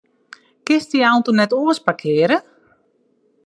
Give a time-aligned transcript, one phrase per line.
[0.65, 2.37] Kinst dy auto net oars parkearje?